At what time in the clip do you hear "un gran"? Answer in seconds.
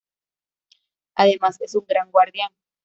1.75-2.09